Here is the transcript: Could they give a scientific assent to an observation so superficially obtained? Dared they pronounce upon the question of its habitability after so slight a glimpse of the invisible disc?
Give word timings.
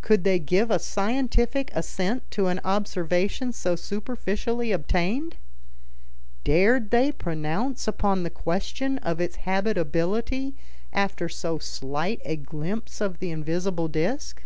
Could 0.00 0.24
they 0.24 0.40
give 0.40 0.68
a 0.68 0.80
scientific 0.80 1.70
assent 1.76 2.28
to 2.32 2.48
an 2.48 2.60
observation 2.64 3.52
so 3.52 3.76
superficially 3.76 4.72
obtained? 4.72 5.36
Dared 6.42 6.90
they 6.90 7.12
pronounce 7.12 7.86
upon 7.86 8.24
the 8.24 8.30
question 8.30 8.98
of 8.98 9.20
its 9.20 9.36
habitability 9.46 10.56
after 10.92 11.28
so 11.28 11.58
slight 11.60 12.20
a 12.24 12.34
glimpse 12.34 13.00
of 13.00 13.20
the 13.20 13.30
invisible 13.30 13.86
disc? 13.86 14.42